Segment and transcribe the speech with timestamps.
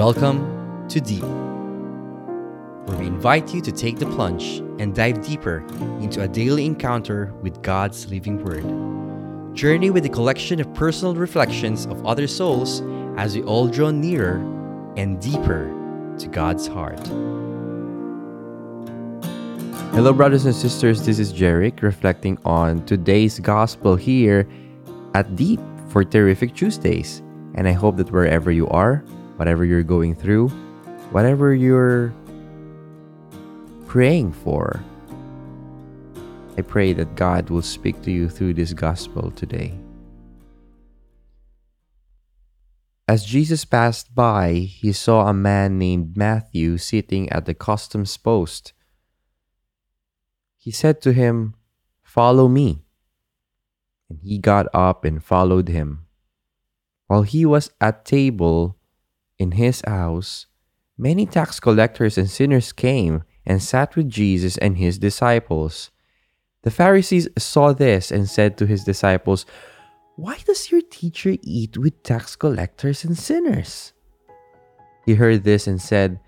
[0.00, 1.22] Welcome to Deep,
[2.86, 5.58] where we invite you to take the plunge and dive deeper
[6.00, 8.64] into a daily encounter with God's living Word.
[9.54, 12.80] Journey with a collection of personal reflections of other souls
[13.18, 14.36] as we all draw nearer
[14.96, 15.70] and deeper
[16.18, 17.06] to God's heart.
[19.92, 21.04] Hello, brothers and sisters.
[21.04, 24.48] This is Jerick reflecting on today's gospel here
[25.12, 27.20] at Deep for Terrific Tuesdays.
[27.54, 29.04] And I hope that wherever you are,
[29.40, 30.48] whatever you're going through,
[31.16, 32.12] whatever you're
[33.86, 34.84] praying for,
[36.58, 39.72] I pray that God will speak to you through this gospel today.
[43.08, 48.74] As Jesus passed by, he saw a man named Matthew sitting at the customs post.
[50.58, 51.54] He said to him,
[52.02, 52.84] Follow me.
[54.10, 56.04] And he got up and followed him.
[57.06, 58.76] While he was at table,
[59.40, 60.46] in his house,
[60.98, 65.90] many tax collectors and sinners came and sat with Jesus and his disciples.
[66.62, 69.46] The Pharisees saw this and said to his disciples,
[70.16, 73.94] Why does your teacher eat with tax collectors and sinners?
[75.06, 76.20] He heard this and said,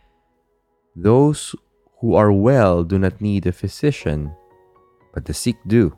[0.97, 1.55] Those
[2.01, 4.35] who are well do not need a physician,
[5.13, 5.95] but the sick do.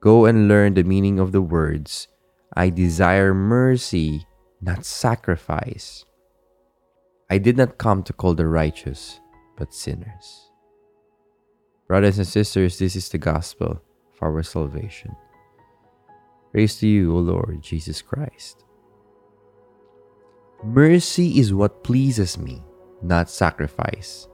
[0.00, 2.08] Go and learn the meaning of the words,
[2.56, 4.26] I desire mercy
[4.60, 6.04] not sacrifice.
[7.30, 9.20] I did not come to call the righteous,
[9.56, 10.50] but sinners.
[11.88, 13.80] Brothers and sisters, this is the gospel
[14.14, 15.16] of our salvation.
[16.52, 18.64] Praise to you, O Lord Jesus Christ.
[20.62, 22.62] Mercy is what pleases me,
[23.02, 24.28] not sacrifice.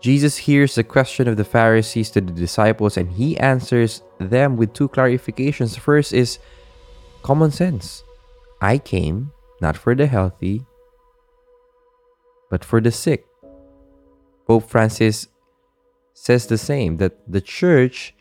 [0.00, 4.72] Jesus hears the question of the Pharisees to the disciples and he answers them with
[4.72, 5.78] two clarifications.
[5.78, 6.38] First is
[7.22, 8.04] common sense.
[8.60, 10.64] I came not for the healthy,
[12.50, 13.26] but for the sick.
[14.46, 15.28] Pope Francis
[16.12, 18.14] says the same that the church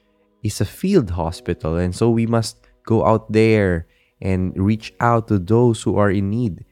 [0.43, 3.87] is a field hospital, and so we must go out there
[4.21, 6.65] and reach out to those who are in need.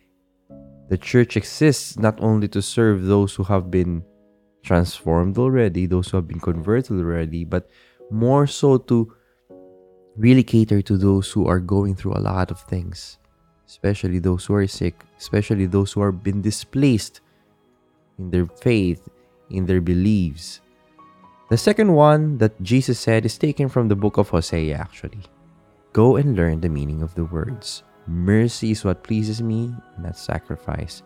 [0.90, 4.04] The church exists not only to serve those who have been
[4.64, 7.70] transformed already, those who have been converted already, but
[8.10, 9.14] more so to
[10.18, 13.18] really cater to those who are going through a lot of things
[13.72, 17.22] especially those who are sick, especially those who have been displaced
[18.20, 19.08] in their faith,
[19.50, 20.59] in their beliefs.
[21.48, 25.24] The second one that Jesus said is taken from the book of Hosea, actually.
[25.94, 27.84] Go and learn the meaning of the words.
[28.08, 31.02] Mercy is what pleases me, not sacrifice.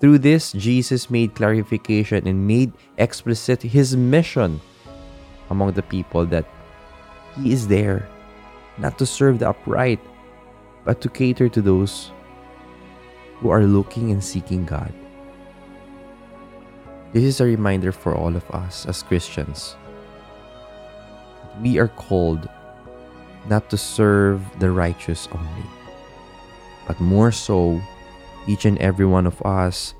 [0.00, 4.60] Through this, Jesus made clarification and made explicit his mission
[5.50, 6.48] among the people that
[7.36, 8.08] he is there
[8.78, 10.00] not to serve the upright,
[10.88, 12.12] but to cater to those
[13.36, 14.90] who are looking and seeking God.
[17.12, 19.76] This is a reminder for all of us as Christians.
[21.60, 22.48] We are called
[23.50, 25.68] not to serve the righteous only,
[26.86, 27.82] but more so,
[28.46, 29.92] each and every one of us,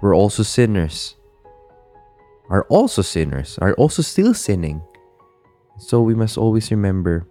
[0.00, 1.16] we're also sinners,
[2.50, 4.80] are also sinners, are also still sinning.
[5.78, 7.26] So we must always remember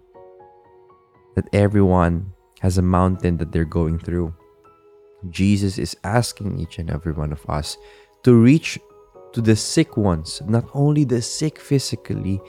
[1.34, 4.34] that everyone has a mountain that they're going through.
[5.30, 7.76] Jesus is asking each and every one of us
[8.22, 8.78] to reach
[9.32, 12.40] to the sick ones, not only the sick physically,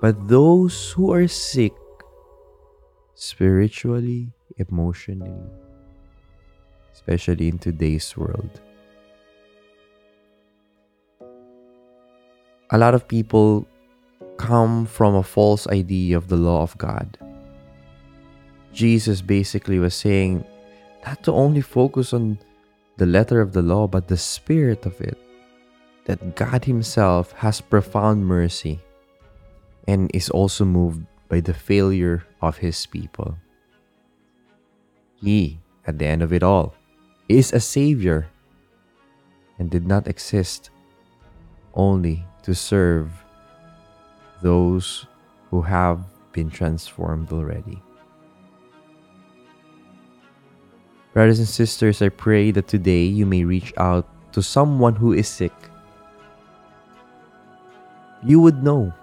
[0.00, 1.72] but those who are sick
[3.14, 5.46] spiritually, emotionally,
[6.92, 8.60] especially in today's world.
[12.70, 13.66] A lot of people
[14.38, 17.18] come from a false idea of the law of God
[18.72, 20.44] Jesus basically was saying
[21.06, 22.38] not to only focus on
[22.96, 25.18] the letter of the law, but the spirit of it.
[26.04, 28.80] That God Himself has profound mercy
[29.86, 33.38] and is also moved by the failure of His people.
[35.16, 36.74] He, at the end of it all,
[37.28, 38.26] is a Savior
[39.58, 40.70] and did not exist
[41.74, 43.10] only to serve
[44.42, 45.06] those
[45.50, 46.02] who have
[46.32, 47.80] been transformed already.
[51.12, 55.28] Brothers and sisters, I pray that today you may reach out to someone who is
[55.28, 55.52] sick.
[58.24, 58.94] You would know.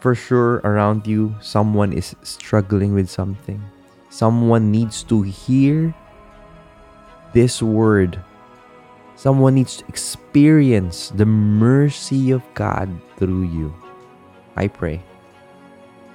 [0.00, 3.62] For sure, around you, someone is struggling with something.
[4.10, 5.94] Someone needs to hear
[7.32, 8.18] this word.
[9.14, 13.72] Someone needs to experience the mercy of God through you.
[14.56, 15.00] I pray.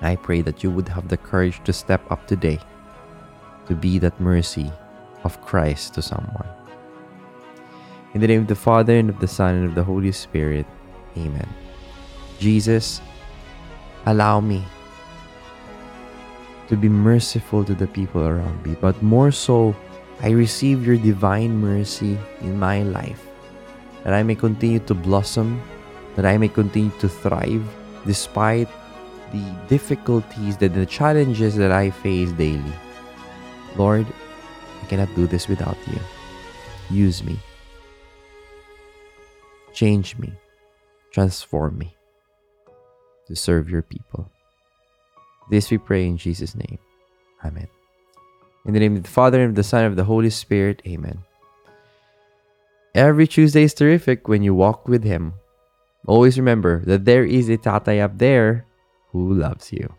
[0.02, 2.60] I pray that you would have the courage to step up today
[3.70, 4.74] to be that mercy
[5.24, 6.50] of Christ to someone.
[8.14, 10.66] In the name of the Father, and of the Son, and of the Holy Spirit.
[11.16, 11.48] Amen.
[12.40, 13.00] Jesus,
[14.06, 14.66] allow me
[16.68, 19.76] to be merciful to the people around me, but more so,
[20.22, 23.26] I receive your divine mercy in my life,
[24.04, 25.62] that I may continue to blossom,
[26.16, 27.64] that I may continue to thrive
[28.06, 28.68] despite
[29.32, 32.74] the difficulties, that the challenges that I face daily.
[33.78, 34.06] Lord,
[34.82, 36.00] I cannot do this without you.
[36.90, 37.40] Use me.
[39.74, 40.34] Change me.
[41.12, 41.96] Transform me
[43.28, 44.30] to serve your people.
[45.50, 46.80] This we pray in Jesus' name.
[47.44, 47.68] Amen.
[48.66, 50.82] In the name of the Father, and of the Son, and of the Holy Spirit.
[50.86, 51.24] Amen.
[52.94, 55.34] Every Tuesday is terrific when you walk with Him.
[56.06, 58.66] Always remember that there is a tatay up there
[59.12, 59.94] who loves you.